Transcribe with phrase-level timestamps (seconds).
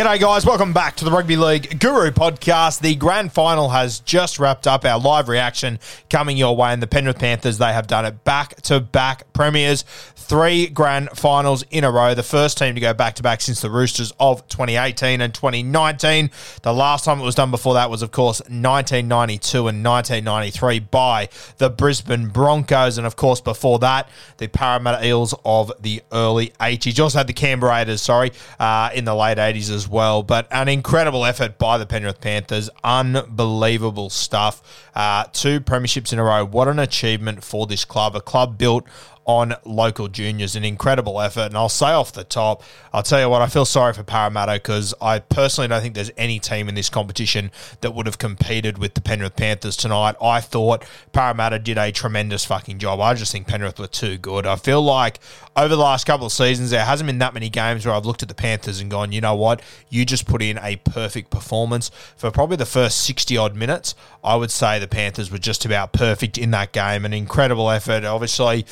[0.00, 0.46] G'day, guys.
[0.46, 2.80] Welcome back to the Rugby League Guru podcast.
[2.80, 4.86] The grand final has just wrapped up.
[4.86, 6.72] Our live reaction coming your way.
[6.72, 9.82] And the Penrith Panthers, they have done it back to back premiers.
[10.16, 12.14] Three grand finals in a row.
[12.14, 16.30] The first team to go back to back since the Roosters of 2018 and 2019.
[16.62, 21.28] The last time it was done before that was, of course, 1992 and 1993 by
[21.58, 22.96] the Brisbane Broncos.
[22.96, 26.96] And, of course, before that, the Parramatta Eels of the early 80s.
[26.96, 30.22] You also had the Canberra Raiders, sorry, uh, in the late 80s as well.
[30.22, 32.70] But an incredible effort by the Penrith Panthers.
[32.82, 34.88] Unbelievable stuff.
[34.94, 36.44] Uh, two premierships in a row.
[36.44, 38.16] What an achievement for this club.
[38.16, 38.84] A club built
[39.30, 40.56] on local juniors.
[40.56, 41.46] An incredible effort.
[41.46, 44.54] And I'll say off the top, I'll tell you what, I feel sorry for Parramatta
[44.54, 48.78] because I personally don't think there's any team in this competition that would have competed
[48.78, 50.16] with the Penrith Panthers tonight.
[50.20, 53.00] I thought Parramatta did a tremendous fucking job.
[53.00, 54.46] I just think Penrith were too good.
[54.46, 55.20] I feel like
[55.56, 58.22] over the last couple of seasons, there hasn't been that many games where I've looked
[58.22, 61.90] at the Panthers and gone, you know what, you just put in a perfect performance.
[62.16, 65.92] For probably the first 60 odd minutes, I would say the Panthers were just about
[65.92, 67.04] perfect in that game.
[67.04, 68.04] An incredible effort.
[68.04, 68.66] Obviously,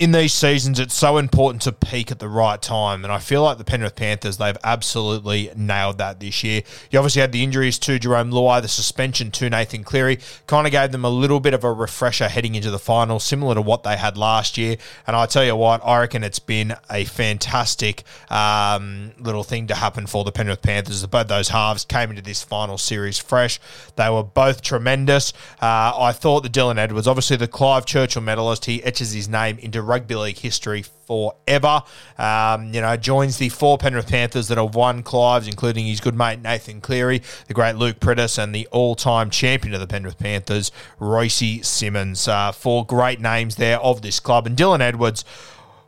[0.00, 3.04] in these seasons, it's so important to peak at the right time.
[3.04, 6.62] And I feel like the Penrith Panthers, they've absolutely nailed that this year.
[6.90, 10.70] You obviously had the injuries to Jerome Luai, the suspension to Nathan Cleary, kind of
[10.70, 13.82] gave them a little bit of a refresher heading into the final, similar to what
[13.82, 14.78] they had last year.
[15.06, 19.74] And I tell you what, I reckon it's been a fantastic um, little thing to
[19.74, 21.04] happen for the Penrith Panthers.
[21.04, 23.60] Both those halves came into this final series fresh.
[23.96, 25.34] They were both tremendous.
[25.60, 29.58] Uh, I thought the Dylan Edwards, obviously the Clive Churchill medalist, he etches his name
[29.58, 31.82] into rugby league history forever.
[32.16, 36.14] Um, you know, joins the four Penrith Panthers that have won Clives, including his good
[36.14, 40.70] mate Nathan Cleary, the great Luke Priddis, and the all-time champion of the Penrith Panthers,
[41.00, 42.28] Royce Simmons.
[42.28, 45.24] Uh, four great names there of this club, and Dylan Edwards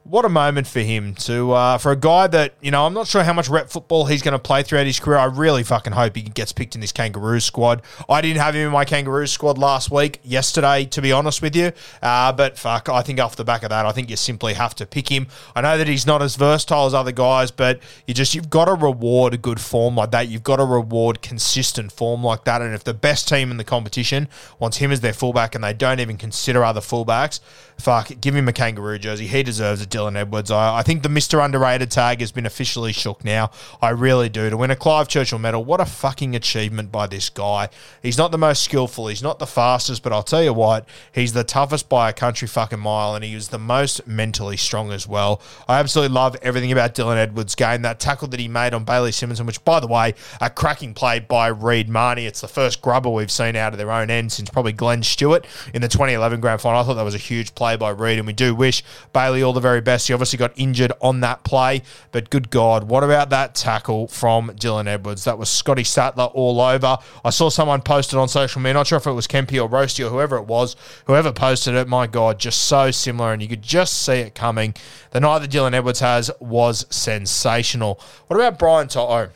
[0.05, 3.07] what a moment for him to uh, for a guy that you know I'm not
[3.07, 5.19] sure how much rep football he's going to play throughout his career.
[5.19, 7.83] I really fucking hope he gets picked in this kangaroo squad.
[8.09, 11.55] I didn't have him in my kangaroo squad last week, yesterday, to be honest with
[11.55, 11.73] you.
[12.03, 14.75] Uh, but fuck, I think off the back of that, I think you simply have
[14.77, 15.29] to pick him.
[15.55, 18.65] I know that he's not as versatile as other guys, but you just you've got
[18.65, 20.29] to reward a good form like that.
[20.29, 22.61] You've got to reward consistent form like that.
[22.61, 25.73] And if the best team in the competition wants him as their fullback and they
[25.73, 27.39] don't even consider other fullbacks,
[27.79, 29.27] fuck, give him a kangaroo jersey.
[29.27, 30.51] He deserves it, Dylan Edwards.
[30.51, 31.45] I, I think the Mr.
[31.45, 33.51] Underrated tag has been officially shook now.
[33.81, 34.51] I really do.
[34.51, 37.69] To win a Clive Churchill medal, what a fucking achievement by this guy.
[38.03, 41.33] He's not the most skillful, he's not the fastest, but I'll tell you what, he's
[41.33, 45.07] the toughest by a country fucking mile, and he is the most mentally strong as
[45.07, 45.41] well.
[45.69, 47.83] I absolutely love everything about Dylan Edwards' game.
[47.83, 51.21] That tackle that he made on Bailey Simonsson, which, by the way, a cracking play
[51.21, 52.27] by Reed Mahoney.
[52.27, 55.47] It's the first grubber we've seen out of their own end since probably Glenn Stewart
[55.75, 56.81] in the 2011 grand final.
[56.81, 58.83] I thought that was a huge play by Reed, and we do wish
[59.13, 60.09] Bailey all the very best.
[60.09, 64.51] He obviously got injured on that play, but good God, what about that tackle from
[64.51, 65.25] Dylan Edwards?
[65.25, 66.97] That was Scotty Sattler all over.
[67.25, 70.07] I saw someone posted on social media, not sure if it was Kempy or Roasty
[70.07, 70.77] or whoever it was,
[71.07, 74.75] whoever posted it, my God, just so similar, and you could just see it coming.
[75.11, 78.01] The night that Dylan Edwards has was sensational.
[78.29, 79.31] What about Brian To'o?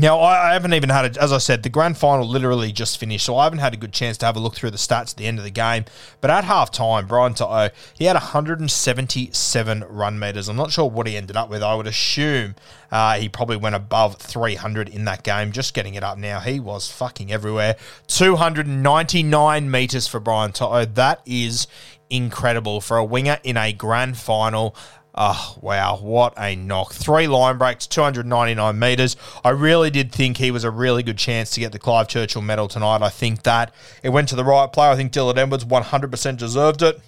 [0.00, 3.26] Now, I, haven't even had, a, as I said, the grand final literally just finished,
[3.26, 5.16] so I haven't had a good chance to have a look through the stats at
[5.16, 5.86] the end of the game.
[6.20, 10.48] But at half time, Brian To'o, he had 177 run meters.
[10.48, 11.64] I'm not sure what he ended up with.
[11.64, 12.54] I would assume
[12.92, 15.50] uh, he probably went above 300 in that game.
[15.50, 16.38] Just getting it up now.
[16.38, 17.74] He was fucking everywhere.
[18.06, 20.84] 299 meters for Brian To'o.
[20.84, 21.66] That is
[22.10, 24.74] incredible for a winger in a grand final.
[25.20, 25.96] Oh, wow.
[25.96, 26.92] What a knock.
[26.92, 29.16] Three line breaks, 299 metres.
[29.42, 32.40] I really did think he was a really good chance to get the Clive Churchill
[32.40, 33.02] medal tonight.
[33.02, 33.74] I think that
[34.04, 34.90] it went to the right player.
[34.92, 37.00] I think Dylan Edwards 100% deserved it.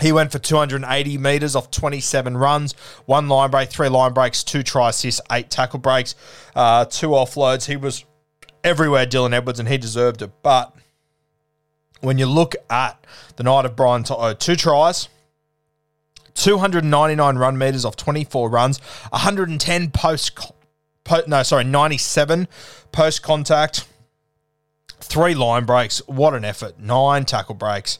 [0.00, 2.72] He went for 280 metres off 27 runs,
[3.04, 6.14] one line break, three line breaks, two try assists, eight tackle breaks,
[6.56, 7.66] uh, two offloads.
[7.66, 8.06] He was
[8.64, 10.30] everywhere, Dylan Edwards, and he deserved it.
[10.42, 10.74] But
[12.00, 13.04] when you look at
[13.36, 15.10] the night of Brian To'o, two tries,
[16.42, 18.78] 299 run meters off 24 runs,
[19.10, 20.38] 110 post,
[21.04, 22.48] po- no, sorry, 97
[22.92, 23.86] post contact,
[25.00, 25.98] three line breaks.
[26.06, 26.78] What an effort!
[26.78, 27.98] Nine tackle breaks.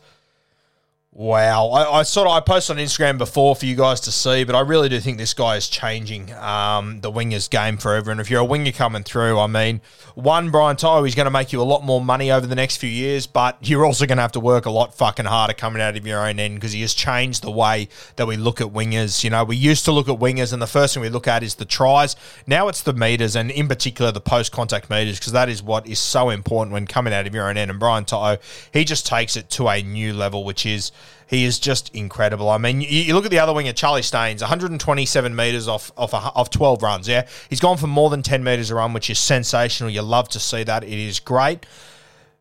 [1.12, 4.44] Wow, I, I, sort of I posted on Instagram before for you guys to see,
[4.44, 8.12] but I really do think this guy is changing um, the wingers game forever.
[8.12, 9.80] And if you're a winger coming through, I mean,
[10.14, 12.76] one Brian To'o is going to make you a lot more money over the next
[12.76, 15.82] few years, but you're also going to have to work a lot fucking harder coming
[15.82, 18.68] out of your own end because he has changed the way that we look at
[18.68, 19.24] wingers.
[19.24, 21.42] You know, we used to look at wingers, and the first thing we look at
[21.42, 22.14] is the tries.
[22.46, 25.88] Now it's the meters, and in particular the post contact meters, because that is what
[25.88, 27.68] is so important when coming out of your own end.
[27.68, 28.38] And Brian To'o,
[28.72, 30.92] he just takes it to a new level, which is
[31.26, 32.48] he is just incredible.
[32.50, 35.92] I mean, you, you look at the other wing winger, Charlie Staines, 127 metres off
[35.96, 37.08] off, a, off 12 runs.
[37.08, 39.90] Yeah, he's gone for more than 10 metres a run, which is sensational.
[39.90, 40.82] You love to see that.
[40.82, 41.66] It is great.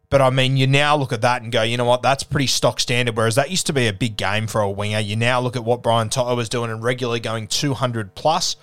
[0.10, 2.48] But I mean, you now look at that and go, you know what, that's pretty
[2.48, 3.16] stock standard.
[3.16, 5.00] Whereas that used to be a big game for a winger.
[5.00, 8.56] You now look at what Brian To'o was doing and regularly going 200 plus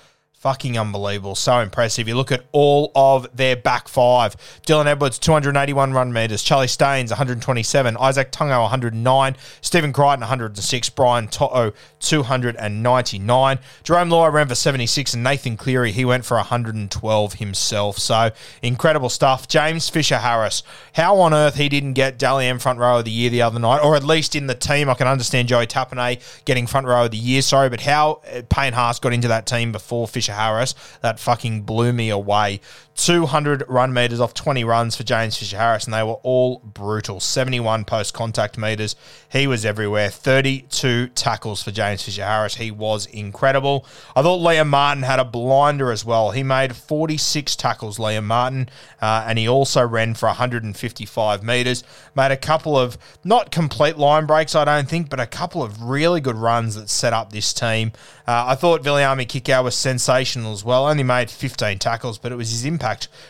[0.47, 1.35] fucking unbelievable.
[1.35, 2.07] So impressive.
[2.07, 4.37] You look at all of their back five.
[4.65, 6.41] Dylan Edwards, 281 run meters.
[6.41, 7.97] Charlie Staines, 127.
[7.97, 9.37] Izack Tago, 109.
[9.61, 10.91] Stephen Crichton, 106.
[10.91, 13.59] Brian To'o, 299.
[13.83, 15.15] Jerome Luai ran for 76.
[15.15, 17.99] And Nathan Cleary, he went for 112 himself.
[17.99, 18.31] So
[18.63, 19.49] incredible stuff.
[19.49, 23.11] James Fisher Harris, how on earth he didn't get Dally M front row of the
[23.11, 24.89] year the other night, or at least in the team.
[24.89, 28.43] I can understand Joey Tapine getting front row of the year, sorry, but how uh,
[28.49, 30.75] Payne Haas got into that team before Fisher Harris.
[31.01, 32.61] That fucking blew me away.
[32.97, 37.21] 200 run meters off 20 runs for James Fisher Harris, and they were all brutal.
[37.21, 38.97] 71 post contact meters.
[39.29, 40.09] He was everywhere.
[40.09, 42.55] 32 tackles for James Fisher Harris.
[42.55, 43.87] He was incredible.
[44.17, 46.31] I thought Liam Martin had a blinder as well.
[46.31, 48.71] He made 46 tackles, Liam Martin,
[49.03, 51.85] uh, and he also ran for 155 meters.
[52.15, 55.83] Made a couple of not complete line breaks, I don't think, but a couple of
[55.83, 57.93] really good runs that set up this team.
[58.27, 60.87] Uh, I thought Viliami Kikau was sensational as well.
[60.87, 62.86] Only made 15 tackles, but it was his impact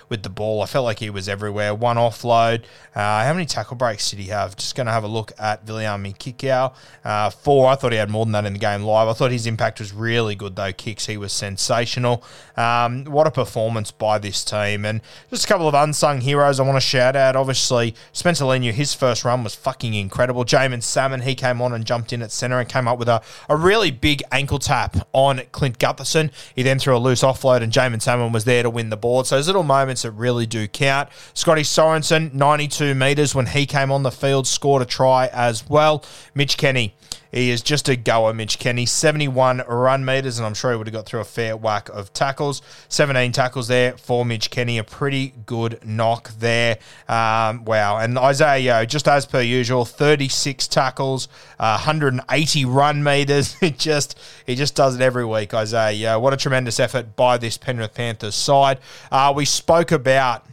[0.09, 0.63] with the ball.
[0.63, 1.75] I felt like he was everywhere.
[1.75, 2.65] One offload.
[2.95, 4.57] Uh, how many tackle breaks did he have?
[4.57, 6.75] Just going to have a look at Viliami Kikau.
[7.05, 7.69] Uh, four.
[7.69, 9.09] I thought he had more than that in the game live.
[9.09, 10.73] I thought his impact was really good, though.
[10.73, 12.23] Kicks, he was sensational.
[12.57, 14.85] Um, what a performance by this team.
[14.85, 15.01] And
[15.31, 17.37] just a couple of unsung heroes I want to shout out.
[17.37, 20.45] Obviously, Spencer Leniu, his first run was fucking incredible.
[20.45, 23.23] Jaeman Salmon, he came on and jumped in at centre and came up with a,
[23.49, 26.31] a really big ankle tap on Clint Gutherson.
[26.55, 29.27] He then threw a loose offload, and Jaeman Salmon was there to win the board.
[29.27, 31.09] So those little moments that really do count.
[31.35, 36.05] Scotty Sorensen, 92 metres when he came on the field, scored a try as well.
[36.35, 36.95] Mitch Kenny.
[37.33, 38.87] He is just a goer, Mitch Kenny.
[38.87, 42.13] 71 run meters, and I'm sure he would have got through a fair whack of
[42.13, 42.63] tackles.
[42.89, 44.79] 17 tackles there for Mitch Kenny.
[44.79, 46.79] A pretty good knock there.
[47.09, 47.99] Um, wow.
[47.99, 51.29] And Isaah Yeo, just as per usual, 36 tackles,
[51.59, 53.57] uh, 180 run meters.
[53.67, 54.17] It just
[54.47, 56.21] he just does it every week, Isaah Yeo.
[56.21, 58.79] What a tremendous effort by this Penrith Panthers side.
[59.11, 60.47] Uh, we spoke about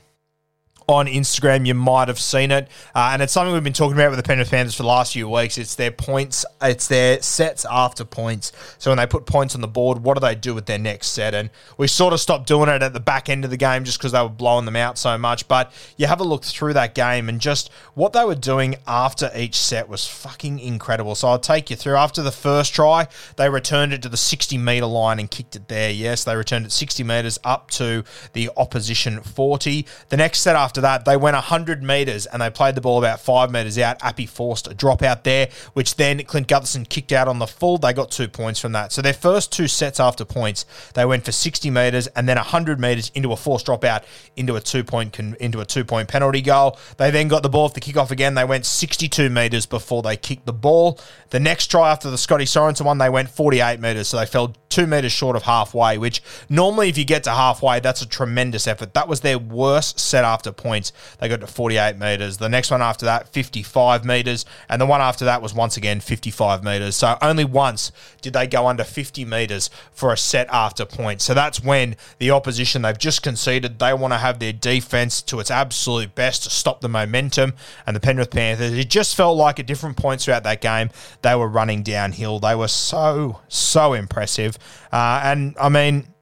[0.87, 4.09] on Instagram, you might have seen it, uh, and it's something we've been talking about
[4.09, 5.57] with the Penrith Panthers for the last few weeks.
[5.57, 8.51] It's their points, it's their sets after points.
[8.77, 11.07] So when they put points on the board, what do they do with their next
[11.07, 11.33] set?
[11.33, 13.97] And we sort of stopped doing it at the back end of the game just
[13.97, 15.47] because they were blowing them out so much.
[15.47, 19.31] But you have a look through that game, and just what they were doing after
[19.35, 21.15] each set was fucking incredible.
[21.15, 21.95] So I'll take you through.
[21.95, 25.67] After the first try, they returned it to the 60 meter line and kicked it
[25.67, 25.91] there.
[25.91, 29.85] Yes, they returned it 60 meters up to the opposition 40.
[30.09, 32.97] The next set after after that, they went 100 metres and they played the ball
[32.97, 33.95] about five metres out.
[34.01, 37.77] Api forced a drop out there, which then Clint Gutherson kicked out on the full.
[37.77, 38.91] They got two points from that.
[38.91, 40.65] So their first two sets after points,
[40.95, 44.03] they went for 60 metres and then 100 metres into a forced drop out
[44.35, 46.79] into a two point into a two point penalty goal.
[46.97, 48.33] They then got the ball off the kickoff again.
[48.33, 50.99] They went 62 metres before they kicked the ball.
[51.29, 54.07] The next try after the Scotty Sorensen one, they went 48 metres.
[54.07, 57.79] So they fell two metres short of halfway, which normally if you get to halfway,
[57.79, 58.95] that's a tremendous effort.
[58.95, 60.91] That was their worst set after points.
[61.19, 62.37] They got to 48 metres.
[62.37, 64.45] The next one after that, 55 metres.
[64.67, 66.95] And the one after that was once again 55 metres.
[66.95, 71.21] So only once did they go under 50 metres for a set after point.
[71.21, 75.39] So that's when the opposition, they've just conceded, they want to have their defence to
[75.39, 77.53] its absolute best to stop the momentum.
[77.85, 80.89] And the Penrith Panthers, it just felt like at different points throughout that game,
[81.21, 82.39] they were running downhill.
[82.39, 84.57] They were so, so impressive.
[84.91, 86.12] Uh, and I mean,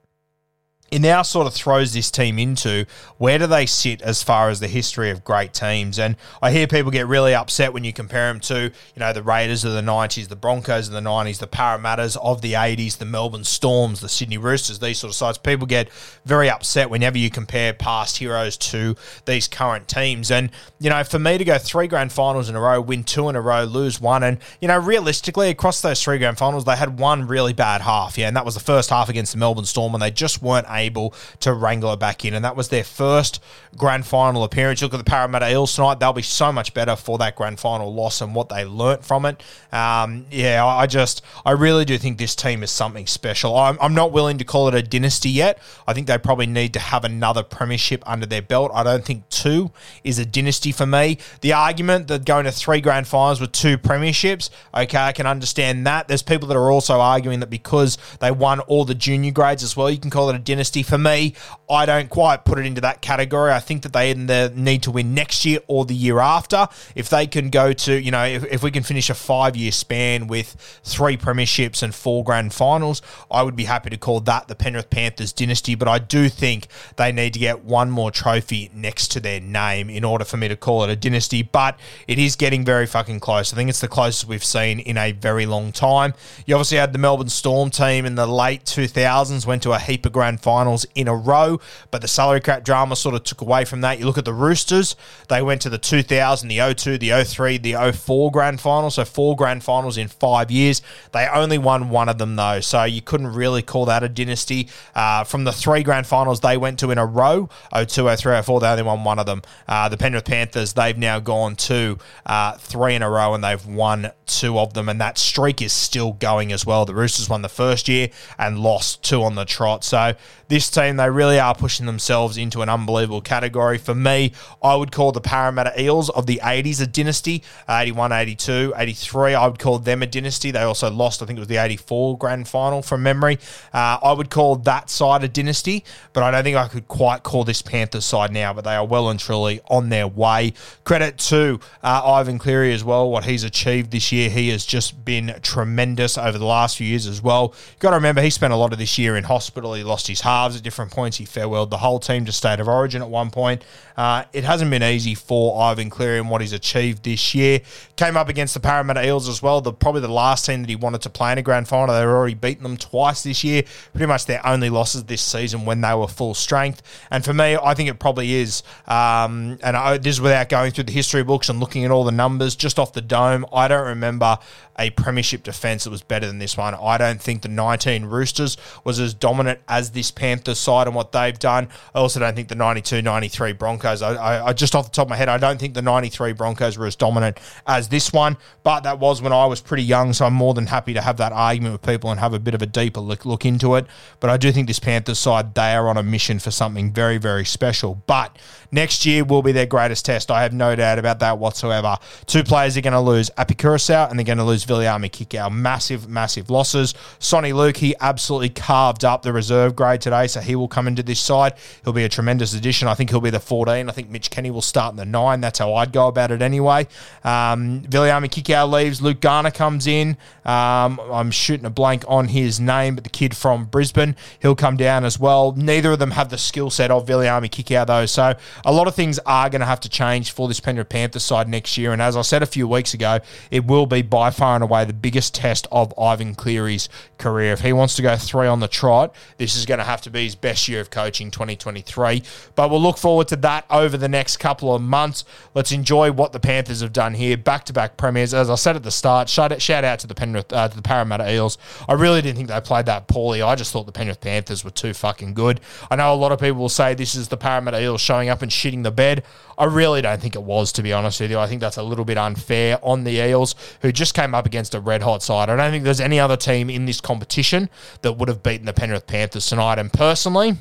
[0.92, 2.86] it now sort of throws this team into
[3.18, 5.98] where do they sit as far as the history of great teams.
[5.98, 9.24] And I hear people get really upset when you compare them to, you know, the
[9.24, 13.06] Raiders of the 90s, the Broncos of the 90s, the Parramatters of the 80s, the
[13.06, 15.38] Melbourne Storms, the Sydney Roosters, these sort of sides.
[15.38, 15.90] People get
[16.26, 20.30] very upset whenever you compare past heroes to these current teams.
[20.30, 23.30] And, you know, for me to go three grand finals in a row, win two
[23.30, 26.76] in a row, lose one, and, you know, realistically, across those three grand finals, they
[26.76, 28.18] had one really bad half.
[28.18, 30.68] Yeah, and that was the first half against the Melbourne Storm, and they just weren't
[30.70, 32.34] able to wrangle it back in.
[32.34, 33.42] And that was their first
[33.78, 34.82] grand final appearance.
[34.82, 37.94] Look at the Parramatta Eels tonight, they'll be so much better for that grand final
[37.94, 39.44] loss and what they learnt from it.
[39.72, 43.56] Um, yeah, I just, I really do think this team is something special.
[43.56, 45.60] I'm, I'm not willing to call it a dynasty yet.
[45.88, 48.72] I think they probably need to have another premiership under their belt.
[48.74, 49.72] I don't think two
[50.04, 51.18] is a dynasty for me.
[51.42, 55.86] The argument that going to three grand finals with two premierships, okay, I can understand
[55.88, 56.08] that.
[56.08, 59.76] There's people that are also arguing that because they won all the junior grades as
[59.76, 60.71] well, you can call it a dynasty.
[60.84, 61.36] For me,
[61.70, 63.52] I don't quite put it into that category.
[63.52, 66.68] I think that they need to win next year or the year after.
[66.96, 69.72] If they can go to, you know, if, if we can finish a five year
[69.72, 74.48] span with three premierships and four grand finals, I would be happy to call that
[74.48, 75.76] the Penrith Panthers dynasty.
[75.76, 79.90] But I do think they need to get one more trophy next to their name
[79.90, 81.42] in order for me to call it a dynasty.
[81.42, 83.54] But it is getting very fucking close.
[83.54, 86.14] I think it's the closest we've seen in a very long time.
[86.46, 90.06] You obviously had the Melbourne Storm team in the late 2000s, went to a heap
[90.06, 93.66] of grand finals in a row, but the salary cap drama sort of took away
[93.66, 93.98] from that.
[93.98, 94.96] You look at the Roosters,
[95.28, 99.36] they went to the 2000, the 02, the 03, the 04 grand final, so four
[99.36, 100.84] grand finals in five years.
[101.14, 104.70] They only won one of them though, so you couldn't really call that a dynasty.
[104.94, 108.60] Uh, from the three grand finals they went to in a row, 02, 03, 04,
[108.60, 109.42] they only won one of them.
[109.68, 113.66] Uh, the Penrith Panthers, they've now gone to uh, three in a row and they've
[113.66, 116.86] won two of them, and that streak is still going as well.
[116.86, 119.84] The Roosters won the first year and lost two on the trot.
[119.84, 120.14] So
[120.52, 123.78] this team, they really are pushing themselves into an unbelievable category.
[123.78, 127.42] For me, I would call the Parramatta Eels of the 80s a dynasty.
[127.68, 130.52] Uh, 81, 82, 83, I would call them a dynasty.
[130.52, 133.40] They also lost, I think it was the 84 grand final from memory.
[133.74, 137.24] Uh, I would call that side a dynasty, but I don't think I could quite
[137.24, 140.54] call this Panthers side now, but they are well and truly on their way.
[140.84, 144.30] Credit to uh, Ivan Cleary as well, what he's achieved this year.
[144.30, 147.56] He has just been tremendous over the last few years as well.
[147.70, 149.74] You've got to remember, he spent a lot of this year in hospital.
[149.76, 151.18] He lost his heart halves at different points.
[151.18, 153.64] He farewelled the whole team to State of Origin at one point.
[153.96, 157.62] Uh, it hasn't been easy for Ivan Cleary and what he's achieved this year.
[157.96, 160.76] Came up against the Parramatta Eels as well, the probably the last team that he
[160.76, 161.94] wanted to play in a grand final.
[161.94, 163.64] They've already beaten them twice this year.
[163.92, 166.82] Pretty much their only losses this season when they were full strength.
[167.12, 168.64] And for me, I think it probably is.
[168.88, 172.04] Um, and I, this is without going through the history books and looking at all
[172.04, 173.46] the numbers just off the dome.
[173.54, 174.40] I don't remember
[174.78, 176.74] a premiership defence that was better than this one.
[176.76, 181.12] I don't think the 19 Roosters was as dominant as this Panthers side and what
[181.12, 181.70] they've done.
[181.94, 185.08] I also don't think the 92 93 Broncos, I, I, I, just off the top
[185.08, 188.38] of my head, I don't think the 93 Broncos were as dominant as this one,
[188.64, 191.18] but that was when I was pretty young, so I'm more than happy to have
[191.18, 193.86] that argument with people and have a bit of a deeper look, look into it.
[194.20, 197.18] But I do think this Panthers side, they are on a mission for something very,
[197.18, 198.02] very special.
[198.08, 198.38] But
[198.72, 200.32] next year will be their greatest test.
[200.32, 201.98] I have no doubt about that whatsoever.
[202.26, 205.52] Two players are going to lose Api Koroisau and they're going to lose Viliami Kikau.
[205.52, 206.94] Massive, massive losses.
[207.20, 211.04] Sonny Luke, he absolutely carved up the reserve grade today, so he will come into
[211.04, 211.54] this side.
[211.84, 212.88] He'll be a tremendous addition.
[212.88, 213.90] I think he'll be the 14.
[213.90, 215.42] I think Mitch Kenny will start in the 9.
[215.42, 216.88] That's how I'd go about it anyway.
[217.24, 219.02] Um, Viliami Kikau leaves.
[219.02, 220.18] Luke Garner comes in.
[220.46, 224.78] Um, I'm shooting a blank on his name, but the kid from Brisbane, he'll come
[224.78, 225.52] down as well.
[225.54, 228.06] Neither of them have the skill set of Viliami Kikau, though.
[228.06, 228.34] So
[228.66, 231.48] a lot of things are going to have to change for this Penrith Panthers side
[231.48, 231.94] next year.
[231.94, 234.84] And as I said a few weeks ago, it will be by far and away
[234.84, 237.54] the biggest test of Ivan Cleary's career.
[237.54, 240.02] If he wants to go three on the trot, this is going to have have
[240.04, 242.24] to be his best year of coaching 2023.
[242.56, 245.24] But we'll look forward to that over the next couple of months.
[245.54, 247.38] Let's enjoy what the Panthers have done here.
[247.38, 248.34] Back to back premiers.
[248.34, 250.76] As I said at the start, shout out, shout out to the Penrith, uh, to
[250.76, 251.58] the Parramatta Eels.
[251.88, 253.42] I really didn't think they played that poorly.
[253.42, 255.62] I just thought the Penrith Panthers were too fucking good.
[255.92, 258.42] I know a lot of people will say this is the Parramatta Eels showing up
[258.42, 259.24] and shitting the bed.
[259.58, 261.38] I really don't think it was, to be honest with you.
[261.38, 264.76] I think that's a little bit unfair on the Eels, who just came up against
[264.76, 265.50] a red hot side.
[265.50, 267.70] I don't think there's any other team in this competition
[268.02, 269.80] that would have beaten the Penrith Panthers tonight.
[269.80, 270.58] And personally,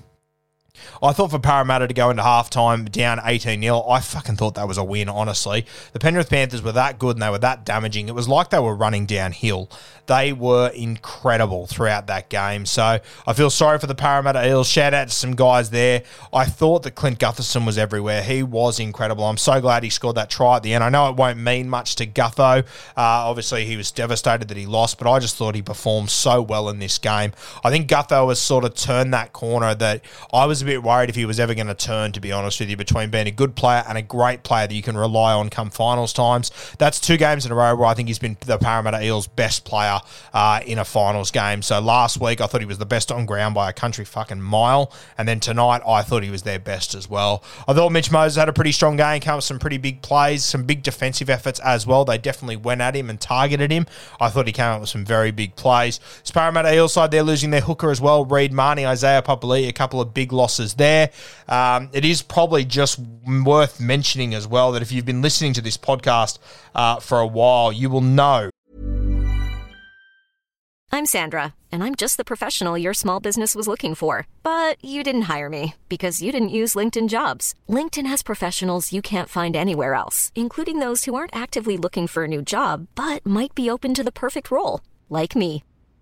[1.02, 4.68] I thought for Parramatta to go into halftime down 18 0, I fucking thought that
[4.68, 5.66] was a win, honestly.
[5.92, 8.08] The Penrith Panthers were that good and they were that damaging.
[8.08, 9.70] It was like they were running downhill.
[10.06, 12.66] They were incredible throughout that game.
[12.66, 14.66] So I feel sorry for the Parramatta Eels.
[14.66, 16.02] Shout out to some guys there.
[16.32, 18.22] I thought that Clint Gutherson was everywhere.
[18.22, 19.24] He was incredible.
[19.24, 20.82] I'm so glad he scored that try at the end.
[20.82, 22.60] I know it won't mean much to Gutho.
[22.60, 22.64] Uh,
[22.96, 26.68] obviously, he was devastated that he lost, but I just thought he performed so well
[26.68, 27.32] in this game.
[27.62, 31.10] I think Gutho has sort of turned that corner that I was a bit worried
[31.10, 33.32] if he was ever going to turn, to be honest with you, between being a
[33.32, 36.52] good player and a great player that you can rely on come finals times.
[36.78, 39.64] That's two games in a row where I think he's been the Parramatta Eels' best
[39.64, 39.98] player
[40.32, 41.62] uh, in a finals game.
[41.62, 44.40] So last week, I thought he was the best on ground by a country fucking
[44.40, 44.92] mile.
[45.18, 47.42] And then tonight, I thought he was their best as well.
[47.66, 50.02] I thought Mitch Moses had a pretty strong game, came up with some pretty big
[50.02, 52.04] plays, some big defensive efforts as well.
[52.04, 53.86] They definitely went at him and targeted him.
[54.20, 55.98] I thought he came up with some very big plays.
[56.20, 58.24] It's Parramatta Eels side, they're losing their hooker as well.
[58.24, 61.10] Reed Mahoney, Isaiah Papali'i, a couple of big losses there.
[61.48, 62.98] Um, it is probably just
[63.44, 66.38] worth mentioning as well that if you've been listening to this podcast
[66.74, 68.50] uh, for a while, you will know
[70.92, 74.26] I'm Sandra, and I'm just the professional your small business was looking for.
[74.42, 77.54] But you didn't hire me because you didn't use LinkedIn jobs.
[77.68, 82.24] LinkedIn has professionals you can't find anywhere else, including those who aren't actively looking for
[82.24, 85.62] a new job but might be open to the perfect role, like me.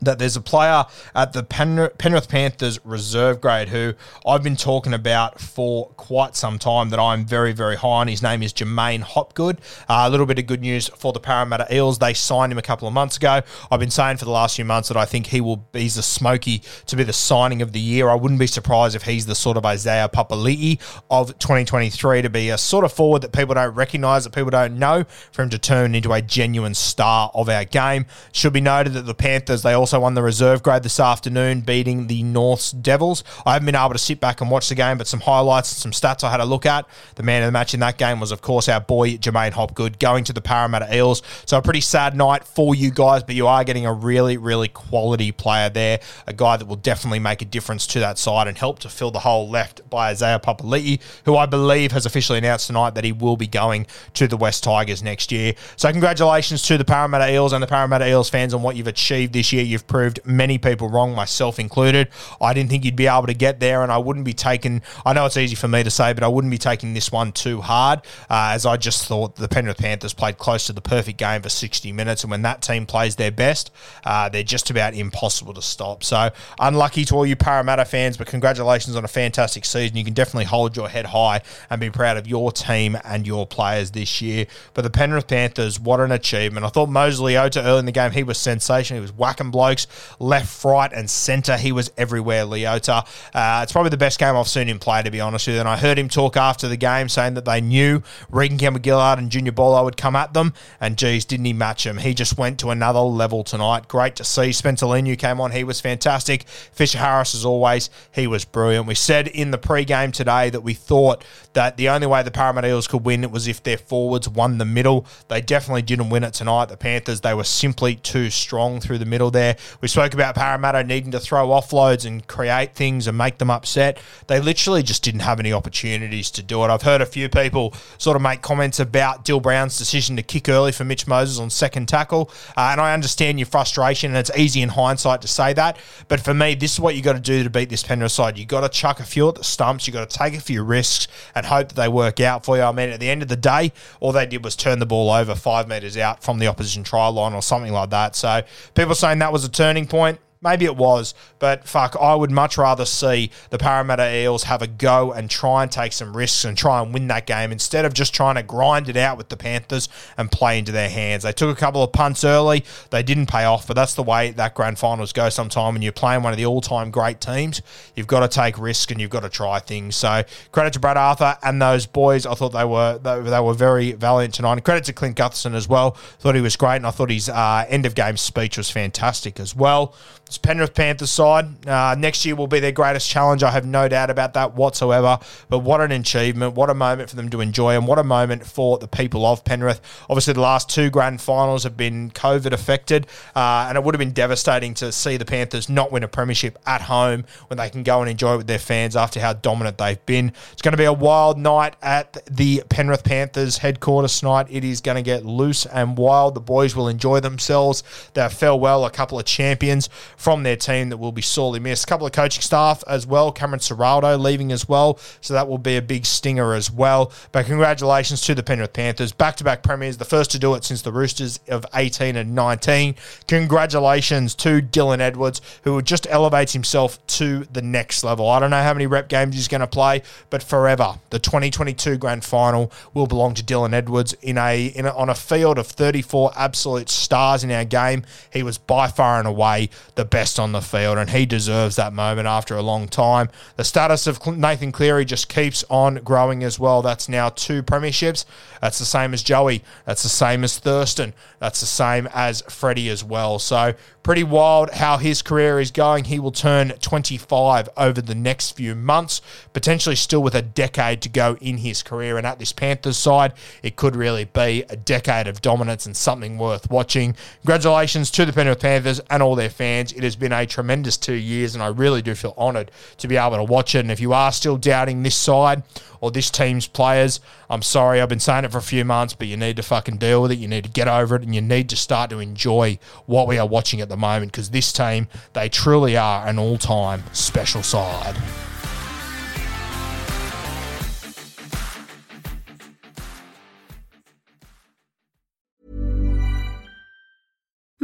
[0.00, 3.94] That there's a player at the Pen- Penrith Panthers reserve grade who
[4.26, 8.08] I've been talking about for quite some time that I'm very, very high on.
[8.08, 9.60] His name is Jermaine Hopgood.
[9.88, 11.98] Uh, a little bit of good news for the Parramatta Eels.
[11.98, 13.42] They signed him a couple of months ago.
[13.70, 16.02] I've been saying for the last few months that I think he will he's a
[16.02, 18.08] smoky to be the signing of the year.
[18.08, 20.80] I wouldn't be surprised if he's the sort of Isaiah Papali'i
[21.10, 24.78] of 2023 to be a sort of forward that people don't recognise, that people don't
[24.78, 28.06] know, for him to turn into a genuine star of our game.
[28.32, 32.06] Should be noted that the Panthers, they also won the reserve grade this afternoon, beating
[32.06, 33.24] the North's Devils.
[33.44, 35.94] I haven't been able to sit back and watch the game, but some highlights and
[35.94, 36.86] some stats I had a look at.
[37.16, 39.98] The man of the match in that game was, of course, our boy Jermaine Hopgood
[39.98, 41.22] going to the Parramatta Eels.
[41.46, 44.68] So a pretty sad night for you guys, but you are getting a really, really
[44.68, 48.56] quality player there, a guy that will definitely make a difference to that side and
[48.56, 52.66] help to fill the hole left by Isaiah Papali'i, who I believe has officially announced
[52.66, 55.54] tonight that he will be going to the West Tigers next year.
[55.76, 59.32] So congratulations to the Parramatta Eels and the Parramatta Eels fans on what you've achieved
[59.32, 59.62] this year.
[59.62, 62.08] You've proved many people wrong, myself included.
[62.40, 64.82] I didn't think you'd be able to get there, and I wouldn't be taking.
[65.04, 67.32] I know it's easy for me to say, but I wouldn't be taking this one
[67.32, 71.18] too hard, uh, as I just thought the Penrith Panthers played close to the perfect
[71.18, 73.70] game for 60 minutes, and when that team plays their best,
[74.04, 76.04] uh, they're just about impossible to stop.
[76.04, 79.96] So unlucky to all you Parramatta fans, but congratulations on a fantastic season.
[79.96, 83.46] You can definitely hold your head high and be proud of your team and your
[83.46, 84.46] players this year.
[84.74, 86.64] But the Penrith Panthers, what an achievement!
[86.66, 88.98] I thought Moses Leota early in the game, he was sensational.
[88.98, 89.86] He was whacking blokes
[90.18, 91.56] left, right, and centre.
[91.56, 93.06] He was everywhere, Leota.
[93.34, 95.60] Uh, it's probably the best game I've seen him play, to be honest with you.
[95.60, 99.18] And I heard him talk after the game saying that they knew Reagan Campbell Gillard
[99.18, 100.52] and Junior Paulo would come at them.
[100.80, 101.98] And geez, didn't he match him?
[101.98, 103.88] He just went to another level tonight.
[103.88, 104.52] Great to see.
[104.52, 105.52] Spencer Leniu came on.
[105.52, 106.48] He was fantastic.
[106.48, 108.86] Fisher Harris, as always, he was brilliant.
[108.86, 112.68] We said in the pre-game today that we thought that the only way the Parramatta
[112.68, 115.06] Eels could win it was if their forwards won the middle.
[115.28, 116.66] They definitely didn't win it tonight.
[116.66, 119.56] The Panthers, they were simply too strong through the middle there.
[119.80, 123.98] We spoke about Parramatta needing to throw offloads and create things and make them upset.
[124.26, 126.68] They literally just didn't have any opportunities to do it.
[126.68, 130.48] I've heard a few people sort of make comments about Dill Brown's decision to kick
[130.48, 132.30] early for Mitch Moses on second tackle.
[132.56, 135.78] Uh, and I understand your frustration, and it's easy in hindsight to say that.
[136.08, 138.38] But for me, this is what you got to do to beat this Penrith side.
[138.38, 139.86] you got to chuck a few at the stumps.
[139.86, 142.62] you got to take a few risks and hope that they work out for you.
[142.62, 145.10] I mean, at the end of the day, all they did was turn the ball
[145.10, 148.16] over five metres out from the opposition try line or something like that.
[148.16, 148.42] So
[148.74, 150.18] people saying that was a turning point.
[150.42, 154.66] Maybe it was, but fuck, I would much rather see the Parramatta Eels have a
[154.66, 157.92] go and try and take some risks and try and win that game instead of
[157.92, 161.24] just trying to grind it out with the Panthers and play into their hands.
[161.24, 164.30] They took a couple of punts early, they didn't pay off, but that's the way
[164.32, 167.60] that grand finals go sometime when you're playing one of the all time great teams.
[167.94, 169.96] You've got to take risks and you've got to try things.
[169.96, 170.22] So
[170.52, 172.24] credit to Brad Arthur and those boys.
[172.26, 174.52] I thought they were they, they were very valiant tonight.
[174.52, 175.92] And credit to Clint Gutherson as well.
[176.18, 179.38] Thought he was great, and I thought his uh, end of game speech was fantastic
[179.38, 179.94] as well.
[180.30, 181.66] It's Penrith Panthers side.
[181.66, 183.42] Uh, next year will be their greatest challenge.
[183.42, 185.18] I have no doubt about that whatsoever.
[185.48, 186.54] But what an achievement.
[186.54, 189.44] What a moment for them to enjoy and what a moment for the people of
[189.44, 189.80] Penrith.
[190.08, 193.98] Obviously, the last two grand finals have been COVID affected uh, and it would have
[193.98, 197.82] been devastating to see the Panthers not win a premiership at home when they can
[197.82, 200.32] go and enjoy it with their fans after how dominant they've been.
[200.52, 204.46] It's going to be a wild night at the Penrith Panthers headquarters tonight.
[204.48, 206.36] It is going to get loose and wild.
[206.36, 207.82] The boys will enjoy themselves.
[208.14, 209.88] They farewell a couple of champions
[210.20, 211.84] from their team that will be sorely missed.
[211.84, 213.32] A couple of coaching staff as well.
[213.32, 217.10] Cameron Ciraldo leaving as well, so that will be a big stinger as well.
[217.32, 220.92] But congratulations to the Penrith Panthers, back-to-back premiers, the first to do it since the
[220.92, 222.96] Roosters of 18 and 19.
[223.28, 228.28] Congratulations to Dylan Edwards, who just elevates himself to the next level.
[228.28, 231.96] I don't know how many rep games he's going to play, but forever, the 2022
[231.96, 235.66] Grand Final will belong to Dylan Edwards in a, in a on a field of
[235.66, 238.04] 34 absolute stars in our game.
[238.30, 241.92] He was by far and away the best on the field, and he deserves that
[241.92, 243.30] moment after a long time.
[243.56, 246.82] The status of Nathan Cleary just keeps on growing as well.
[246.82, 248.24] That's now two premierships.
[248.60, 249.62] That's the same as Joey.
[249.86, 251.14] That's the same as Thurston.
[251.38, 253.38] That's the same as Freddie as well.
[253.38, 256.04] So pretty wild how his career is going.
[256.04, 259.20] He will turn 25 over the next few months,
[259.52, 262.16] potentially still with a decade to go in his career.
[262.16, 266.38] And at this Panthers side, it could really be a decade of dominance and something
[266.38, 267.14] worth watching.
[267.42, 269.92] Congratulations to the Penrith Panthers and all their fans.
[270.00, 273.18] It has been a tremendous two years, and I really do feel honoured to be
[273.18, 273.80] able to watch it.
[273.80, 275.62] And if you are still doubting this side
[276.00, 279.28] or this team's players, I'm sorry, I've been saying it for a few months, but
[279.28, 280.38] you need to fucking deal with it.
[280.38, 283.36] You need to get over it, and you need to start to enjoy what we
[283.36, 287.62] are watching at the moment because this team, they truly are an all time special
[287.62, 288.16] side.